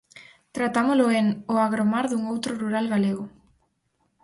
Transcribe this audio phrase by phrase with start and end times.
[0.55, 3.31] Tratámolo en 'O agromar dun outro rural galego'.